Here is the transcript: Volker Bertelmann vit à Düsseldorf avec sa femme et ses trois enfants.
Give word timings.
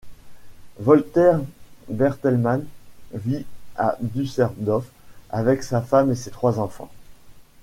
Volker 0.79 1.37
Bertelmann 1.87 2.65
vit 3.13 3.45
à 3.77 3.99
Düsseldorf 4.01 4.87
avec 5.29 5.61
sa 5.61 5.79
femme 5.79 6.09
et 6.09 6.15
ses 6.15 6.31
trois 6.31 6.57
enfants. 6.59 6.89